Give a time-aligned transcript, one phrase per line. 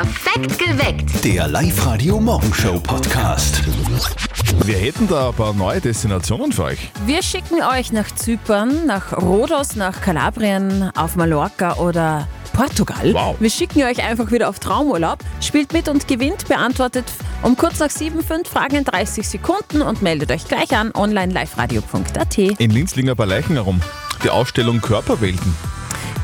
[0.00, 1.24] Perfekt geweckt.
[1.26, 3.62] Der Live-Radio-Morgenshow-Podcast.
[4.64, 6.78] Wir hätten da ein paar neue Destinationen für euch.
[7.04, 13.12] Wir schicken euch nach Zypern, nach Rhodos, nach Kalabrien, auf Mallorca oder Portugal.
[13.12, 13.36] Wow.
[13.40, 15.18] Wir schicken euch einfach wieder auf Traumurlaub.
[15.42, 17.04] Spielt mit und gewinnt, beantwortet
[17.42, 21.34] um kurz nach sieben fünf Fragen in 30 Sekunden und meldet euch gleich an online
[21.34, 22.38] liveradio.at.
[22.38, 23.82] In Linz liegen ein paar Leichen herum.
[24.24, 25.54] Die Ausstellung Körperwelten.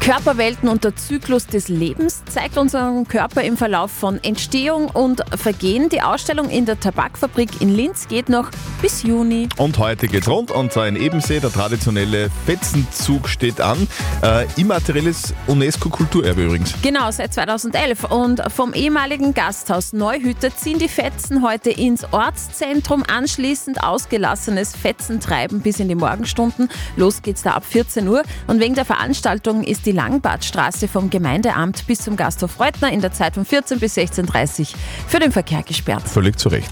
[0.07, 5.88] Körperwelten und der Zyklus des Lebens zeigt unseren Körper im Verlauf von Entstehung und Vergehen.
[5.88, 9.48] Die Ausstellung in der Tabakfabrik in Linz geht noch bis Juni.
[9.56, 11.41] Und heute geht's rund und zwar in Ebensee.
[11.41, 13.88] Der traditionelle Fetzenzug steht an.
[14.23, 16.73] Äh, immaterielles UNESCO-Kulturerbe übrigens.
[16.82, 18.04] Genau, seit 2011.
[18.04, 23.02] Und vom ehemaligen Gasthaus Neuhütter ziehen die Fetzen heute ins Ortszentrum.
[23.09, 26.68] Anschließend ausgelassenes Fetzentreiben bis in die Morgenstunden.
[26.96, 28.23] Los geht's da ab 14 Uhr.
[28.46, 33.12] Und wegen der Veranstaltung ist die Langbadstraße vom Gemeindeamt bis zum Gasthof Reutner in der
[33.12, 34.66] Zeit von 14 bis 16.30 Uhr
[35.09, 36.02] für den Verkehr gesperrt.
[36.09, 36.70] Völlig zu Recht.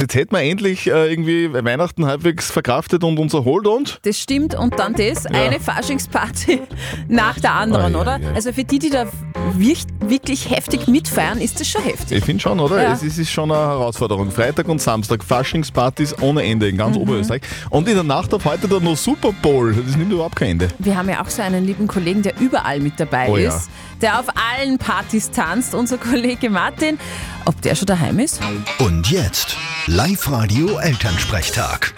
[0.00, 4.54] Jetzt hätten wir endlich äh, irgendwie Weihnachten halbwegs verkraftet und uns erholt und Das stimmt.
[4.54, 6.62] Und dann das, eine Faschingsparty
[7.08, 8.14] nach der anderen, Ei, ei, oder?
[8.14, 8.34] ei.
[8.34, 9.06] Also für die, die da
[9.52, 12.18] wirklich, wirklich heftig mitfeiern, ist das schon heftig.
[12.18, 12.82] ich finde schon, oder?
[12.82, 12.92] Ja.
[12.92, 14.30] Es ist, ist schon eine Herausforderung.
[14.30, 16.78] Freitag und Samstag Faschingspartys ohne Ende in Mhm.
[16.78, 17.42] ganz Oberösterreich.
[17.70, 19.74] Und in der Nacht auf heute dann noch Super Bowl.
[19.74, 20.68] Das nimmt überhaupt kein Ende.
[20.78, 23.48] Wir haben ja auch so einen lieben Kollegen, der überall mit dabei Oh ja.
[23.54, 23.68] ist,
[24.00, 26.98] der auf allen Partys tanzt, unser Kollege Martin.
[27.44, 28.40] Ob der schon daheim ist?
[28.78, 31.92] Und jetzt Live-Radio-Elternsprechtag.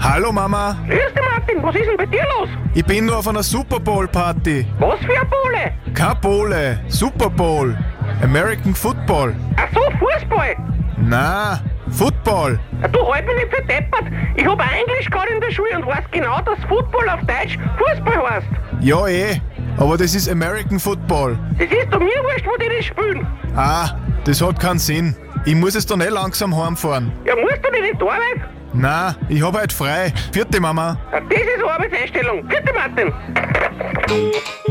[0.00, 2.48] Hallo Mama, Grüß dich Martin, was ist denn bei dir los?
[2.74, 4.66] ich bin nur auf einer Super Bowl Party.
[4.78, 5.72] Was für eine Bohle?
[5.94, 7.76] Keine Bowle, Super Bowl.
[8.22, 9.34] American Football.
[9.56, 10.54] Ach so, Fußball.
[10.98, 11.60] Na,
[11.90, 12.58] Football.
[12.82, 14.04] Ja, Du halt mich nicht für deppert.
[14.36, 17.58] Ich hab auch Englisch gehabt in der Schule und weiß genau, dass Football auf Deutsch
[17.78, 18.46] Fußball heißt.
[18.80, 19.40] Ja eh,
[19.78, 21.38] aber das ist American Football.
[21.58, 23.26] Das ist doch mir wurscht, wo die das spielen.
[23.56, 23.90] Ah,
[24.24, 25.16] das hat keinen Sinn.
[25.44, 27.12] Ich muss jetzt dann eh langsam heimfahren.
[27.24, 28.48] Ja, musst du nicht in die Arbeit?
[28.72, 30.12] Na, ich hab heute frei.
[30.32, 30.98] Vierte Mama.
[31.12, 32.46] Ja, das ist Arbeitseinstellung.
[32.46, 33.12] Bitte Martin.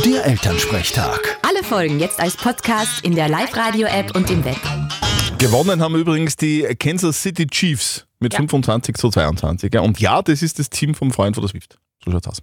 [0.05, 1.37] Der Elternsprechtag.
[1.47, 4.57] Alle Folgen jetzt als Podcast in der Live-Radio-App und im Web.
[5.45, 9.71] Gewonnen haben übrigens die Kansas City Chiefs mit 25 zu 22.
[9.71, 9.81] Ja.
[9.81, 11.77] Und ja, das ist das Team vom Freund von der Swift.
[12.03, 12.41] So schaut's aus.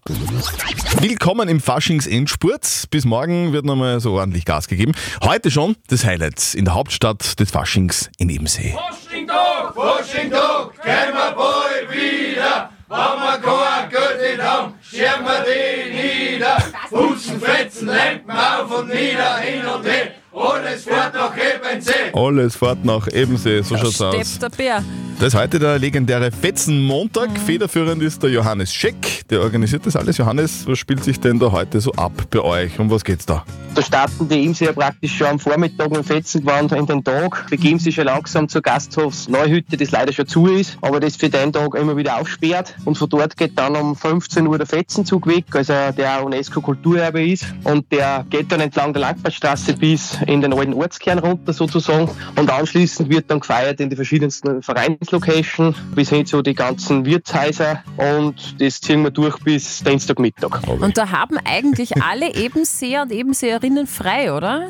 [1.01, 2.85] Willkommen im Faschings-Endspurt.
[2.93, 4.93] Bis morgen wird nochmal so ordentlich Gas gegeben.
[5.25, 8.77] Heute schon das Highlight in der Hauptstadt des Faschings in Ebensee.
[8.77, 12.71] Faschingtag, Faschingtag, gehen wir bald wieder.
[12.89, 16.57] Wenn wir kein Geld nicht haben, schieben wir die nieder.
[16.89, 20.22] Putzen, fetzen, Lampen auf und nieder, hin und her.
[20.35, 21.93] Alles fährt nach Ebensee.
[22.15, 24.39] Alles fährt nach Ebensee, so schaut's aus.
[24.39, 24.83] Der Bär.
[25.19, 27.39] Das ist heute der legendäre Fetzenmontag.
[27.39, 30.17] Federführend ist der Johannes Scheck, der organisiert das alles.
[30.17, 32.79] Johannes, was spielt sich denn da heute so ab bei euch?
[32.81, 33.45] Um was geht's da?
[33.75, 37.79] Da starten die Imseer praktisch schon am Vormittag mit dem Fetzengewand in den Tag, begeben
[37.79, 41.53] sich schon langsam zur Gasthofs Neuhütte, das leider schon zu ist, aber das für den
[41.53, 42.75] Tag immer wieder aufsperrt.
[42.85, 47.47] Und von dort geht dann um 15 Uhr der Fetzenzug weg, also der UNESCO-Kulturerbe ist.
[47.65, 52.11] Und der geht dann entlang der Langbadstraße bis in den alten Ortskern runter sozusagen.
[52.37, 57.83] Und anschließend wird dann gefeiert in die verschiedensten Vereinslocations, bis hin zu die ganzen Wirtshäuser.
[57.97, 60.67] Und das ziehen wir durch bis Dienstagmittag.
[60.69, 64.69] Und da haben eigentlich alle Ebenseer und Ebenseerinnen frei, oder?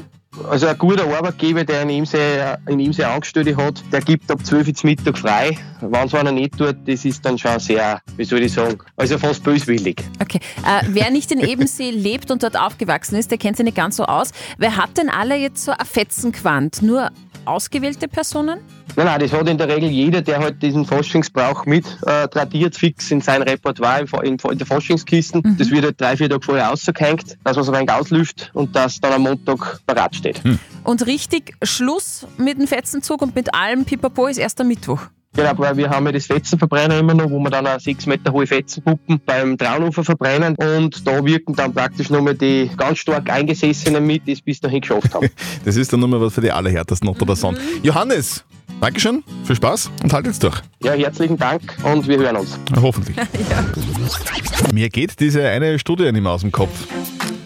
[0.48, 4.75] Also ein guter Arbeitgeber, der in Imsee, in Angestellte hat, der gibt ab 12 Uhr
[4.84, 5.59] Mittag frei.
[5.81, 9.19] Wenn es einer nicht tut, das ist dann schon sehr, wie soll ich sagen, also
[9.19, 10.03] fast böswillig.
[10.20, 10.41] Okay.
[10.66, 13.97] Äh, wer nicht in Ebensee lebt und dort aufgewachsen ist, der kennt sich nicht ganz
[13.97, 14.31] so aus.
[14.56, 16.81] Wer hat denn alle jetzt so ein Fetzenquant?
[16.82, 17.10] Nur
[17.44, 18.60] ausgewählte Personen?
[18.97, 22.76] Nein, nein, das hat in der Regel jeder, der halt diesen Faschingsbrauch mit äh, tradiert,
[22.76, 25.56] fix in sein Repertoire in, in, in der Faschingskisten.
[25.58, 28.76] Das wird halt drei, vier Tage vorher ausgehängt, dass man es ein wenig auslüft und
[28.76, 30.42] das dann am Montag parat steht.
[30.84, 35.00] Und richtig Schluss mit dem Fetzenzug und mit allem Pipapo ist erst am Mittwoch.
[35.34, 38.32] Genau, weil wir haben ja das Fetzenverbrenner immer noch, wo wir dann auch sechs Meter
[38.32, 44.06] hohe Fetzenpuppen beim Traunufer verbrennen und da wirken dann praktisch nochmal die ganz stark Eingesessenen
[44.06, 45.29] mit, die es bis dahin geschafft haben.
[45.64, 47.58] Das ist dann nochmal was für die Allerhärtesten unter der Sonne.
[47.82, 48.44] Johannes,
[48.81, 50.61] Dankeschön, viel Spaß und halt jetzt durch.
[50.82, 52.58] Ja, herzlichen Dank und wir hören uns.
[52.75, 53.17] Hoffentlich.
[54.73, 56.87] Mir geht diese eine Studie nicht mehr aus dem Kopf.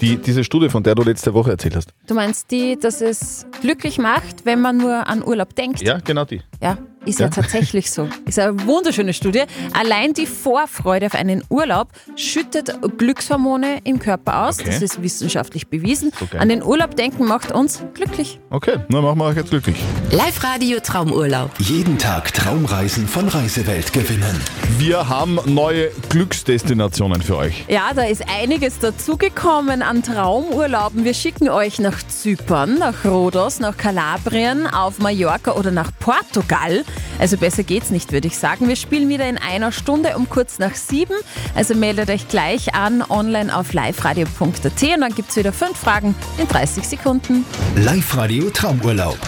[0.00, 1.92] Die, diese Studie, von der du letzte Woche erzählt hast.
[2.06, 5.82] Du meinst die, dass es glücklich macht, wenn man nur an Urlaub denkt?
[5.82, 6.40] Ja, genau die.
[6.62, 6.78] Ja.
[7.06, 8.08] Ist ja, tatsächlich so.
[8.26, 9.44] Ist eine wunderschöne Studie.
[9.72, 14.60] Allein die Vorfreude auf einen Urlaub schüttet Glückshormone im Körper aus.
[14.60, 14.70] Okay.
[14.70, 16.12] Das ist wissenschaftlich bewiesen.
[16.30, 16.40] Geil.
[16.40, 18.40] An den Urlaub denken macht uns glücklich.
[18.50, 19.76] Okay, dann machen wir euch jetzt glücklich.
[20.10, 21.50] Live-Radio Traumurlaub.
[21.58, 24.40] Jeden Tag Traumreisen von Reisewelt gewinnen.
[24.78, 27.64] Wir haben neue Glücksdestinationen für euch.
[27.68, 31.04] Ja, da ist einiges dazugekommen an Traumurlauben.
[31.04, 36.84] Wir schicken euch nach Zypern, nach Rhodos, nach Kalabrien, auf Mallorca oder nach Portugal.
[37.18, 38.68] Also besser geht's nicht, würde ich sagen.
[38.68, 41.14] Wir spielen wieder in einer Stunde um kurz nach sieben.
[41.54, 46.48] Also meldet euch gleich an online auf liveradio.at und dann gibt's wieder fünf Fragen in
[46.48, 47.44] 30 Sekunden.
[47.76, 49.18] Live-Radio Traumurlaub.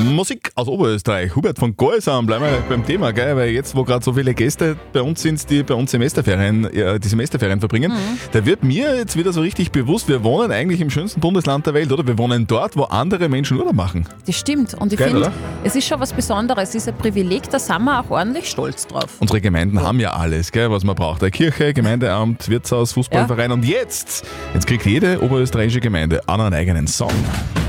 [0.00, 1.36] Musik aus Oberösterreich.
[1.36, 3.36] Hubert von Goisam, bleiben wir beim Thema, gell?
[3.36, 6.98] weil jetzt, wo gerade so viele Gäste bei uns sind, die bei uns Semesterferien, äh,
[6.98, 7.92] die Semesterferien verbringen,
[8.32, 11.74] da wird mir jetzt wieder so richtig bewusst, wir wohnen eigentlich im schönsten Bundesland der
[11.74, 12.06] Welt, oder?
[12.06, 14.06] Wir wohnen dort, wo andere Menschen Urlaub machen.
[14.26, 14.74] Das stimmt.
[14.74, 15.32] Und ich finde,
[15.62, 16.70] es ist schon was Besonderes.
[16.70, 19.10] Es ist ein Privileg, da sind wir auch ordentlich stolz drauf.
[19.20, 21.22] Unsere Gemeinden haben ja alles, gell, was man braucht.
[21.22, 23.52] Eine Kirche, Gemeindeamt, Wirtshaus, Fußballverein.
[23.52, 24.24] Und jetzt,
[24.54, 27.12] jetzt kriegt jede oberösterreichische Gemeinde einen eigenen Song.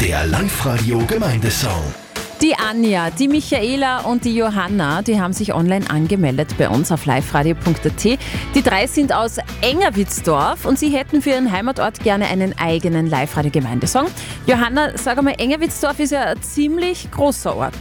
[0.02, 2.05] Der Live-Radio Gemeindesong.
[2.46, 7.08] Die Anja, die Michaela und die Johanna, die haben sich online angemeldet bei uns auf
[7.08, 8.04] liveradio.at.
[8.04, 14.06] Die drei sind aus Engerwitzdorf und sie hätten für ihren Heimatort gerne einen eigenen Live-Radio-Gemeindesong.
[14.46, 17.74] Johanna, sag einmal, Engerwitzdorf ist ja ein ziemlich großer Ort.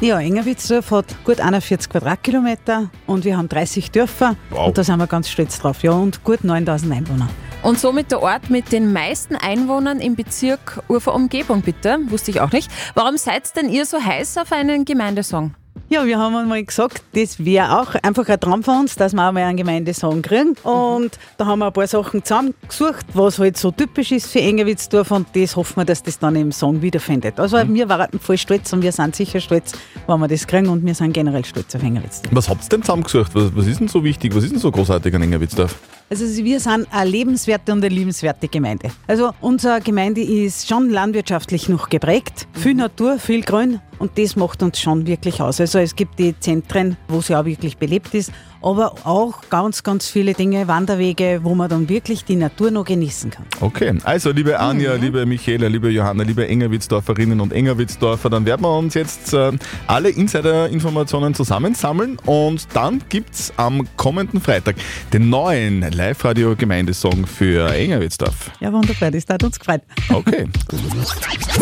[0.00, 4.68] Ja, Engerwitzdorf hat gut 41 Quadratkilometer und wir haben 30 Dörfer Wow.
[4.68, 5.82] und da sind wir ganz stolz drauf.
[5.82, 7.28] Ja, und gut 9000 Einwohner.
[7.62, 11.98] Und somit der Ort mit den meisten Einwohnern im Bezirk Ufer-Umgebung, bitte.
[12.08, 12.70] Wusste ich auch nicht.
[12.94, 15.54] Warum seid denn ihr so heiß auf einen Gemeindesong?
[15.88, 19.28] Ja, wir haben einmal gesagt, das wäre auch einfach ein Traum von uns, dass wir
[19.28, 20.56] auch mal einen Gemeindesong kriegen.
[20.62, 25.10] Und da haben wir ein paar Sachen zusammengesucht, was halt so typisch ist für Engerwitzdorf
[25.10, 27.38] und das hoffen wir, dass das dann im Song wiederfindet.
[27.38, 29.74] Also wir waren voll stolz und wir sind sicher stolz,
[30.06, 32.34] wenn wir das kriegen und wir sind generell stolz auf Engerwitzdorf.
[32.34, 33.34] Was habt ihr denn zusammengesucht?
[33.34, 34.34] Was, was ist denn so wichtig?
[34.34, 35.76] Was ist denn so großartig an Engerwitzdorf?
[36.12, 38.90] Also wir sind eine lebenswerte und eine liebenswerte Gemeinde.
[39.06, 42.46] Also unsere Gemeinde ist schon landwirtschaftlich noch geprägt.
[42.52, 45.58] Viel Natur, viel Grün und das macht uns schon wirklich aus.
[45.58, 48.30] Also es gibt die Zentren, wo sie auch wirklich belebt ist,
[48.60, 53.30] aber auch ganz, ganz viele Dinge, Wanderwege, wo man dann wirklich die Natur noch genießen
[53.30, 53.44] kann.
[53.60, 58.76] Okay, also liebe Anja, liebe Michaela, liebe Johanna, liebe Engerwitzdorferinnen und Engerwitzdorfer, dann werden wir
[58.76, 59.52] uns jetzt äh,
[59.86, 64.76] alle Insider-Informationen zusammensammeln und dann gibt's am kommenden Freitag
[65.12, 68.50] den neuen Live-Radio-Gemeindesong für Engerwitzdorf.
[68.58, 69.82] Ja, wunderbar, das hat uns gefreut.
[70.12, 70.48] Okay.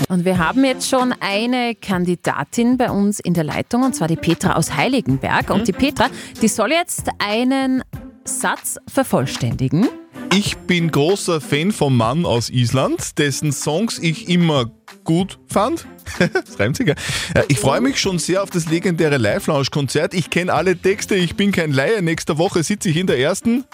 [0.09, 4.17] Und wir haben jetzt schon eine Kandidatin bei uns in der Leitung, und zwar die
[4.17, 5.51] Petra aus Heiligenberg.
[5.51, 6.07] Und die Petra,
[6.41, 7.83] die soll jetzt einen
[8.25, 9.89] Satz vervollständigen.
[10.33, 14.71] Ich bin großer Fan vom Mann aus Island, dessen Songs ich immer
[15.05, 15.87] gut fand.
[16.19, 16.95] das reimt sich ja.
[17.35, 20.15] Äh, Ich freue mich schon sehr auf das legendäre Live-Lounge-Konzert.
[20.15, 22.01] Ich kenne alle Texte, ich bin kein Laie.
[22.01, 23.65] Nächste Woche sitze ich in der ersten.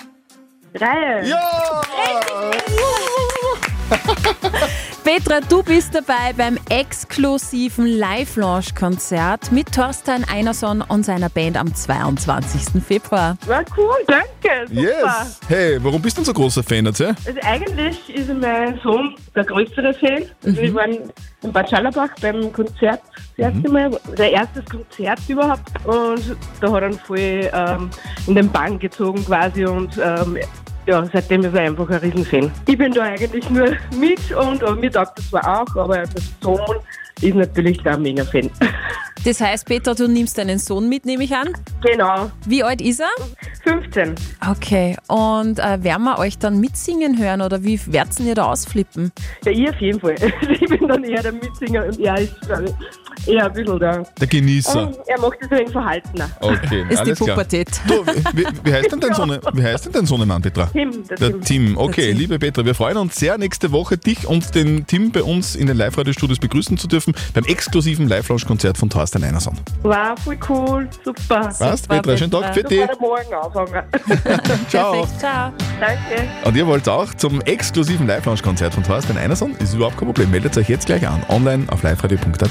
[0.80, 1.26] Reihe.
[1.26, 1.82] Ja!
[5.06, 12.82] Petra, du bist dabei beim exklusiven Live-Launch-Konzert mit Thorstein Einerson und seiner Band am 22.
[12.82, 13.38] Februar.
[13.46, 14.66] War cool, danke.
[14.66, 14.80] Super.
[14.80, 15.40] Yes!
[15.46, 17.14] Hey, warum bist du denn so großer Fan, erzähl?
[17.24, 20.24] Also eigentlich ist mein Sohn der größere Fan.
[20.44, 20.98] Also wir waren
[21.42, 23.00] in Bad Schallerbach beim Konzert
[23.36, 25.70] das erste Mal, der erstes Konzert überhaupt.
[25.86, 27.90] Und da hat er ihn voll ähm,
[28.26, 30.36] in den Bann gezogen quasi und ähm,
[30.86, 32.50] ja, seitdem ist er einfach ein Riesenfan.
[32.66, 36.08] Ich bin da eigentlich nur mit und aber mir taugt das zwar auch, aber der
[36.42, 36.60] Sohn
[37.20, 38.50] ist natürlich da ein mega Fan.
[39.24, 41.48] Das heißt, Petra, du nimmst deinen Sohn mit, nehme ich an.
[41.82, 43.08] genau, Wie alt ist er?
[43.64, 44.14] 15.
[44.52, 49.10] Okay, und äh, werden wir euch dann mitsingen hören oder wie werdet ihr da ausflippen?
[49.44, 50.14] Ja, ich auf jeden Fall.
[50.48, 52.36] Ich bin dann eher der Mitsinger und er ist
[53.26, 54.06] eher ein bisschen der.
[54.20, 54.82] Der Genießer.
[54.82, 56.30] Ähm, er macht es ein wenig verhaltener.
[56.40, 57.36] Okay, Ist alles die klar.
[57.36, 57.80] Pubertät.
[57.86, 60.66] Du, wie, wie, heißt denn dein Sohne, wie heißt denn dein Sohnemann, Petra?
[60.66, 61.40] Tim, der, Der Tim.
[61.42, 61.78] Tim.
[61.78, 62.18] Okay, Tim.
[62.18, 65.66] liebe Petra, wir freuen uns sehr, nächste Woche dich und den Tim bei uns in
[65.66, 69.58] den Live-Radio-Studios begrüßen zu dürfen beim exklusiven Live-Launch-Konzert von Thorstein Einerson.
[69.82, 71.50] War voll cool, super.
[71.58, 72.16] Was, Petra?
[72.16, 72.80] Schönen Tag für dich.
[72.80, 73.82] kann er morgen anfangen.
[74.68, 74.92] Ciao.
[74.92, 75.52] Perfekt, ciao.
[75.80, 76.28] Danke.
[76.44, 79.54] Und ihr wollt auch zum exklusiven Live-Launch-Konzert von Thorstein Einerson?
[79.56, 80.30] Ist überhaupt kein Problem.
[80.30, 81.22] Meldet euch jetzt gleich an.
[81.28, 82.50] Online auf liveradio.at.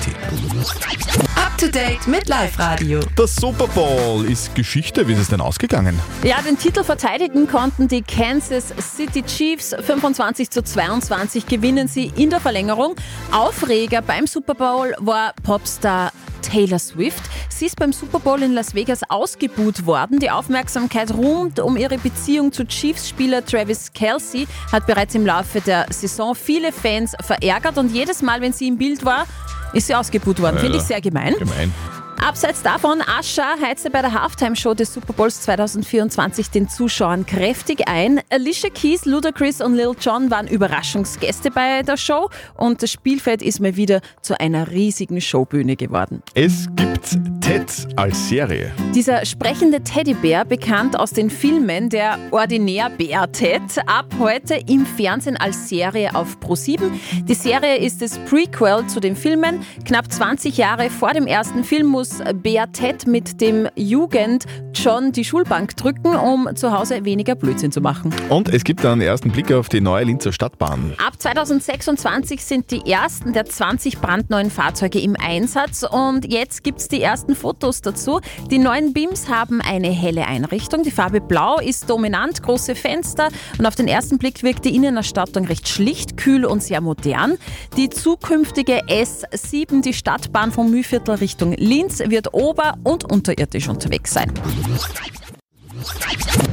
[0.65, 3.00] Up to date mit Live-Radio.
[3.15, 5.07] Der Super Bowl ist Geschichte.
[5.07, 6.00] Wie ist es denn ausgegangen?
[6.24, 12.31] Ja, den Titel verteidigen konnten die Kansas City Chiefs 25 zu 22 gewinnen sie in
[12.31, 12.95] der Verlängerung.
[13.31, 17.22] Aufreger beim Super Bowl war Popstar Taylor Swift.
[17.50, 20.17] Sie ist beim Super Bowl in Las Vegas ausgebuht worden.
[20.17, 25.86] Die Aufmerksamkeit rund um ihre Beziehung zu Chiefs-Spieler Travis Kelsey hat bereits im Laufe der
[25.91, 29.27] Saison viele Fans verärgert und jedes Mal, wenn sie im Bild war,
[29.74, 30.57] Ist sie ausgebuht worden.
[30.60, 31.36] Finde ich sehr gemein.
[31.38, 31.74] Gemein.
[32.22, 38.22] Abseits davon, Ascha heizte bei der Halftime-Show des Super Bowls 2024 den Zuschauern kräftig ein.
[38.29, 43.60] Alicia Keys, Ludacris und Lil Jon waren Überraschungsgäste bei der Show und das Spielfeld ist
[43.60, 46.24] mal wieder zu einer riesigen Showbühne geworden.
[46.34, 48.72] Es gibt Ted als Serie.
[48.95, 55.69] Dieser sprechende Teddybär, bekannt aus den Filmen der Ordinärbär Ted, ab heute im Fernsehen als
[55.69, 56.79] Serie auf Pro7.
[57.27, 59.62] Die Serie ist das Prequel zu den Filmen.
[59.86, 62.04] Knapp 20 Jahre vor dem ersten Film muss
[62.41, 67.81] Bär Ted mit dem Jugend John die Schulbank drücken, um zu Hause weniger Blödsinn zu
[67.81, 68.13] machen.
[68.29, 70.93] Und es gibt einen ersten Blick auf die neue Linzer Stadtbahn.
[70.97, 76.88] Ab 2026 sind die ersten der 20 brandneuen Fahrzeuge im Einsatz und jetzt gibt es
[76.88, 78.19] die ersten Fotos dazu.
[78.51, 80.83] Die neuen BIMs haben eine helle Einrichtung.
[80.83, 85.45] Die Farbe Blau ist dominant, große Fenster und auf den ersten Blick wirkt die Innenausstattung
[85.45, 87.38] recht schlicht, kühl und sehr modern.
[87.77, 94.31] Die zukünftige S7, die Stadtbahn vom Mühlviertel Richtung Linz, wird ober- und unterirdisch unterwegs sein.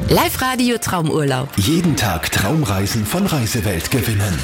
[0.08, 1.48] Live-Radio Traumurlaub.
[1.56, 4.38] Jeden Tag Traumreisen von Reisewelt gewinnen.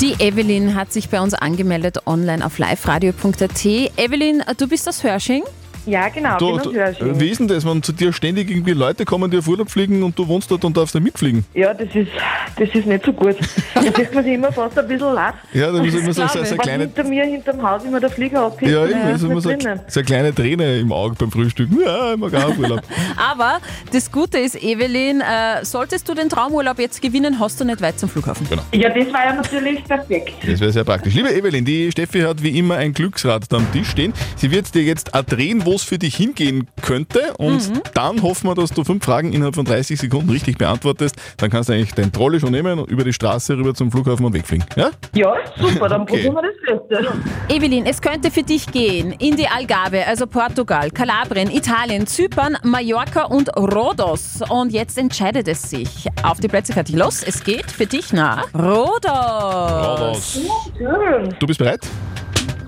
[0.00, 3.64] Die Evelyn hat sich bei uns angemeldet online auf liveradio.at.
[3.64, 5.42] Evelyn, du bist aus Hörsching?
[5.88, 7.14] Ja, genau, Du, bin Hörsching.
[7.14, 9.70] äh, wie ist denn das, wenn zu dir ständig irgendwie Leute kommen, die auf Urlaub
[9.70, 11.44] fliegen und du wohnst dort und darfst da mitfliegen?
[11.54, 12.10] Ja, das ist,
[12.56, 13.36] das ist nicht so gut.
[13.74, 15.34] Da kriegt man sich immer fast ein bisschen leid.
[15.52, 18.10] Ja, da ist immer so, so, so, eine kleine, hinter mir, hinterm Haus immer der
[18.10, 18.70] Flieger abhebt.
[18.70, 21.78] ja, eben, ist immer nicht so, so eine kleine Träne im Auge beim Frühstücken.
[21.84, 22.82] Ja, mag auch auf Urlaub.
[23.16, 23.58] Aber
[23.92, 27.98] das Gute ist, Evelyn, äh, solltest du den Traumurlaub jetzt gewinnen, hast du nicht weit
[27.98, 28.46] zum Flughafen.
[28.50, 28.62] Genau.
[28.72, 30.32] Ja, das war ja natürlich perfekt.
[30.46, 31.14] Das wäre sehr praktisch.
[31.14, 34.12] Liebe Evelyn, die Steffi hat wie immer ein Glücksrad da am Tisch stehen.
[34.36, 37.34] Sie wird dir jetzt drehen, wo es für dich hingehen könnte.
[37.38, 37.80] Und Mhm.
[37.94, 41.16] dann hoffen wir, dass du fünf Fragen innerhalb von 30 Sekunden richtig beantwortest.
[41.38, 44.26] Dann kannst du eigentlich dein Trolley schon nehmen und über die Straße rüber zum Flughafen
[44.26, 44.66] und wegfliegen.
[44.76, 44.90] Ja?
[45.14, 46.28] Ja, super, dann Okay.
[46.28, 47.12] probieren wir das Beste.
[47.54, 53.24] Evelyn, es könnte für dich gehen in die Algarve, also Portugal, Kalabrien, Italien, Zypern, Mallorca
[53.24, 54.40] und Rhodos.
[54.48, 56.06] Und jetzt entscheidet es sich.
[56.22, 57.22] Auf die Plätze fertig los.
[57.22, 60.40] Es geht für dich nach Rhodos.
[60.76, 61.34] Schön.
[61.38, 61.80] Du bist bereit?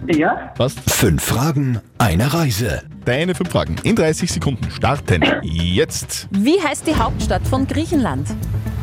[0.06, 0.78] Ja, Passt.
[0.90, 2.82] Fünf Fragen, eine Reise.
[3.04, 5.22] Deine fünf Fragen in 30 Sekunden starten.
[5.42, 6.28] Jetzt.
[6.30, 8.28] Wie heißt die Hauptstadt von Griechenland?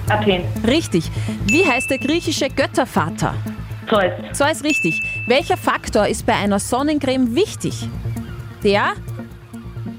[0.09, 0.43] Athen.
[0.65, 1.11] Richtig.
[1.45, 3.35] Wie heißt der griechische Göttervater?
[3.89, 4.11] Zeus.
[4.33, 5.01] Zeus richtig.
[5.27, 7.87] Welcher Faktor ist bei einer Sonnencreme wichtig?
[8.63, 8.93] Der?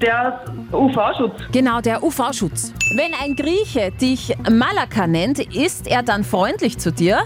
[0.01, 1.33] Der UV-Schutz.
[1.51, 2.73] Genau, der UV-Schutz.
[2.95, 7.19] Wenn ein Grieche dich Malaka nennt, ist er dann freundlich zu dir?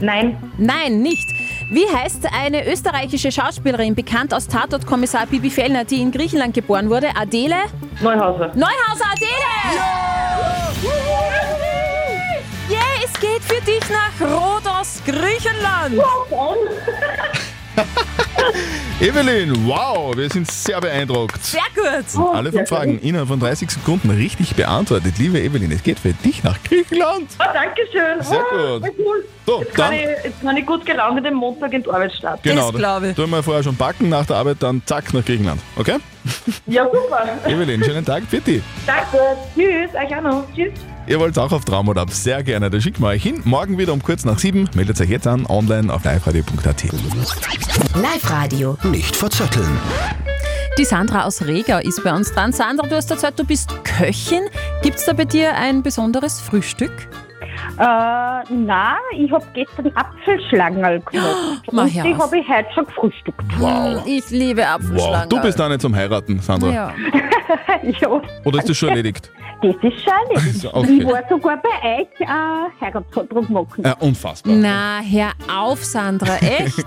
[0.00, 0.36] Nein.
[0.58, 1.31] Nein, nicht.
[1.70, 7.08] Wie heißt eine österreichische Schauspielerin, bekannt aus Tatort-Kommissar Bibi Fellner, die in Griechenland geboren wurde?
[7.16, 7.56] Adele?
[8.00, 8.52] Neuhauser.
[8.54, 9.30] Neuhauser Adele!
[12.68, 16.02] Yeah, es geht für dich nach Rhodos, Griechenland.
[19.00, 21.44] Evelyn, wow, wir sind sehr beeindruckt.
[21.44, 22.34] Sehr gut.
[22.34, 25.14] Alle fünf Fragen innerhalb von 30 Sekunden richtig beantwortet.
[25.18, 27.28] Liebe Evelyn, es geht für dich nach Griechenland.
[27.38, 28.22] Oh, Dankeschön.
[28.22, 28.90] Sehr oh, gut.
[28.98, 29.24] Cool.
[29.46, 32.12] So, Jetzt kann, dann- ich, jetzt kann ich gut gelaunt den Montag in die Arbeit
[32.12, 32.42] starten.
[32.42, 33.16] Genau, Das glaub ich.
[33.16, 35.60] tun wir vorher schon backen, nach der Arbeit dann zack nach Griechenland.
[35.76, 35.96] Okay?
[36.66, 37.28] Ja, super.
[37.46, 38.62] Evelyn, schönen Tag, bitte.
[38.86, 39.18] Danke.
[39.56, 39.90] Tschüss.
[39.94, 40.44] Euch auch noch.
[40.54, 40.72] Tschüss.
[41.06, 42.10] Ihr wollt auch auf Traumurlaub?
[42.10, 43.40] Sehr gerne, da schicken wir euch hin.
[43.44, 44.68] Morgen wieder um kurz nach sieben.
[44.74, 46.84] Meldet euch jetzt an, online auf liveradio.at.
[48.00, 48.76] Live-Radio.
[48.84, 49.78] Nicht verzetteln.
[50.78, 52.52] Die Sandra aus Regau ist bei uns dran.
[52.52, 54.44] Sandra, du hast erzählt, du bist Köchin.
[54.82, 56.92] Gibt es da bei dir ein besonderes Frühstück?
[57.78, 61.62] Äh, nein, ich habe gestern Apfelschlangerl gemacht.
[61.72, 63.42] Mach und die habe ich heute schon gefrühstückt.
[63.58, 64.02] Wow.
[64.06, 64.68] Ich liebe Wow.
[64.76, 65.28] Apfelschlangen.
[65.28, 66.70] Du bist da nicht zum Heiraten, Sandra.
[66.70, 66.94] Ja.
[68.00, 69.30] ja, Oder ist das schon erledigt?
[69.62, 70.64] das ist schon erledigt.
[70.72, 70.98] Okay.
[71.00, 72.26] Ich war sogar bei euch äh,
[72.80, 73.84] Heiratsantrag machen.
[73.84, 74.54] Ja, unfassbar.
[74.54, 76.86] Na, hör auf, Sandra, echt?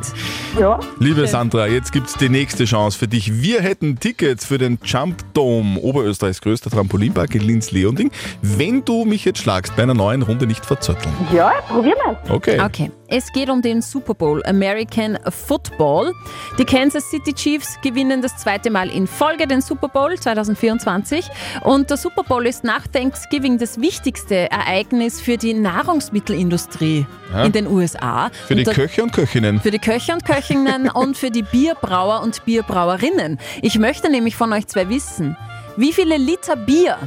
[0.60, 3.42] Ja, Liebe Sandra, jetzt gibt's die nächste Chance für dich.
[3.42, 9.26] Wir hätten Tickets für den Jump Dome, Oberösterreichs größter Trampolinpark in Linz-Leonding, wenn du mich
[9.26, 11.14] jetzt schlagst bei einer neuen Runde nicht verzötteln.
[11.34, 12.60] ja, probieren wir Okay.
[12.62, 16.14] Okay, es geht um den Super Bowl American Football.
[16.58, 21.26] Die Kansas City Chiefs gewinnen das zweite Mal in Folge den Super Bowl 2024.
[21.64, 27.44] Und der Super Bowl ist nach Thanksgiving das wichtigste Ereignis für die Nahrungsmittelindustrie Ja.
[27.44, 28.30] in den USA.
[28.48, 29.60] Für die da- Köche und Köchinnen.
[29.62, 33.40] Für die Köche und Köchinnen und für die Bierbrauer und Bierbrauerinnen.
[33.62, 35.38] Ich möchte nämlich von euch zwei wissen,
[35.78, 36.98] wie viele Liter Bier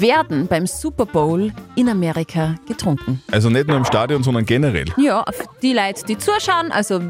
[0.00, 3.22] werden beim Super Bowl in Amerika getrunken?
[3.30, 4.86] Also nicht nur im Stadion, sondern generell.
[4.96, 5.24] Ja,
[5.62, 7.00] die Leute, die zuschauen, also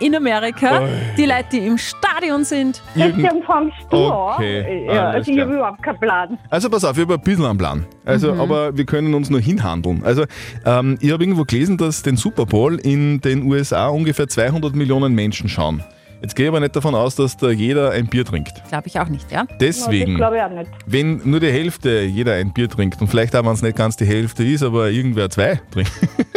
[0.00, 0.88] in Amerika, Oi.
[1.16, 2.82] die Leute, die im Stadion sind.
[2.96, 4.94] Irgend- Deswegen fangst du Okay, an.
[4.96, 6.38] Ja, also ich habe überhaupt keinen Plan.
[6.50, 7.86] Also pass auf, ich habe ein bisschen einen Plan.
[8.04, 10.02] Also, aber wir können uns nur hinhandeln.
[10.04, 10.24] Also,
[10.64, 15.14] ähm, ich habe irgendwo gelesen, dass den Super Bowl in den USA ungefähr 200 Millionen
[15.14, 15.84] Menschen schauen.
[16.22, 18.52] Jetzt gehe ich aber nicht davon aus, dass da jeder ein Bier trinkt.
[18.68, 19.44] Glaube ich auch nicht, ja?
[19.60, 20.70] Deswegen, glaube ich auch nicht.
[20.86, 23.96] wenn nur die Hälfte jeder ein Bier trinkt und vielleicht auch, wenn es nicht ganz
[23.96, 25.90] die Hälfte ist, aber irgendwer zwei trinkt.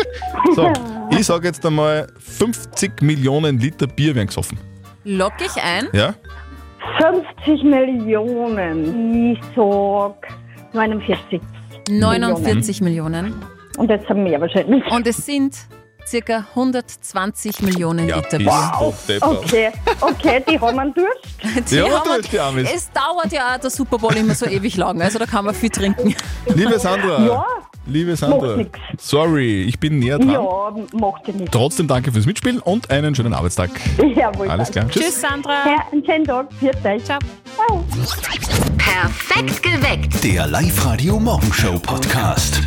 [0.55, 0.73] so,
[1.11, 4.57] ich sage jetzt einmal, 50 Millionen Liter Bier werden gesoffen.
[5.03, 5.87] Lock ich ein.
[5.93, 6.15] Ja?
[6.99, 9.33] 50 Millionen.
[9.33, 10.27] Ich sag
[10.73, 11.41] 49.
[11.91, 13.35] 49 Millionen.
[13.77, 14.83] Und jetzt haben mehr wahrscheinlich.
[14.89, 15.55] Und es sind
[16.07, 19.21] circa 120 Millionen Ja, Liter deppert.
[19.21, 19.71] Okay,
[20.01, 21.09] okay, die haben einen Durst.
[21.71, 22.69] Die Ja, haben du hast die Amis.
[22.73, 25.53] es dauert ja auch der Super Bowl immer so ewig lang, also da kann man
[25.55, 26.15] viel trinken.
[26.53, 27.45] Liebe Sandra, Ja,
[27.85, 28.57] liebe Sandra,
[28.99, 30.29] sorry, ich bin näher dran.
[30.31, 30.39] ja,
[30.99, 31.51] macht ja nichts.
[31.51, 33.69] Trotzdem danke fürs Mitspielen und einen schönen Arbeitstag.
[34.15, 34.49] Jawohl.
[34.49, 34.87] Alles klar.
[34.89, 35.03] Tschüss.
[35.03, 35.65] Tschüss, Sandra.
[35.65, 36.47] Ja, einen schönen Tag.
[36.59, 37.03] Viert euch.
[37.03, 37.19] Ciao.
[38.77, 40.23] Perfekt geweckt.
[40.23, 42.61] Der Live-Radio Morgenshow Podcast.